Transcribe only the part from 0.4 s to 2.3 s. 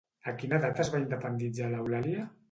quina edat es va independitzar l'Eulàlia?